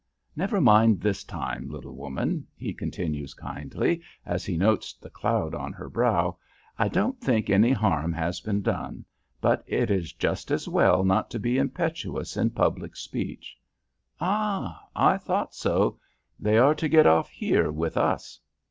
Never 0.35 0.59
mind 0.59 0.99
this 0.99 1.23
time, 1.23 1.69
little 1.69 1.95
woman," 1.95 2.47
he 2.55 2.73
continues, 2.73 3.35
kindly, 3.35 4.01
as 4.25 4.45
he 4.45 4.57
notes 4.57 4.93
the 4.95 5.11
cloud 5.11 5.53
on 5.53 5.73
her 5.73 5.91
brow. 5.91 6.39
"I 6.79 6.87
don't 6.87 7.19
think 7.21 7.51
any 7.51 7.71
harm 7.71 8.11
has 8.13 8.41
been 8.41 8.63
done, 8.63 9.05
but 9.41 9.63
it 9.67 9.91
is 9.91 10.11
just 10.11 10.49
as 10.49 10.67
well 10.67 11.03
not 11.03 11.29
to 11.29 11.39
be 11.39 11.59
impetuous 11.59 12.35
in 12.35 12.49
public 12.49 12.95
speech. 12.95 13.55
Ah! 14.19 14.81
I 14.95 15.19
thought 15.19 15.53
so. 15.53 15.99
They 16.39 16.57
are 16.57 16.73
to 16.73 16.89
get 16.89 17.05
off 17.05 17.29
here 17.29 17.71
with 17.71 17.95
us." 17.95 18.39